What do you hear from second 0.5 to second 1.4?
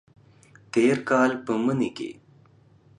تیر کال